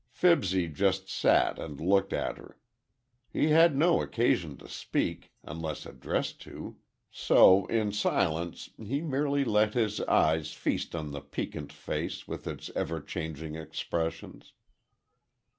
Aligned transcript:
Fibsy 0.09 0.67
just 0.67 1.09
sat 1.09 1.59
and 1.59 1.79
looked 1.79 2.11
at 2.11 2.39
her. 2.39 2.57
He 3.31 3.49
had 3.49 3.77
no 3.77 4.01
occasion 4.01 4.57
to 4.57 4.67
speak, 4.67 5.31
unless 5.43 5.85
addressed, 5.85 6.47
so, 7.11 7.65
in 7.67 7.91
silence 7.91 8.71
he 8.79 8.99
merely 9.01 9.43
let 9.45 9.75
his 9.75 10.01
eyes 10.01 10.53
feast 10.53 10.95
on 10.95 11.11
the 11.11 11.21
piquant 11.21 11.71
face 11.71 12.27
with 12.27 12.47
its 12.47 12.71
ever 12.75 12.99
changing 12.99 13.53
expressions. 13.53 14.53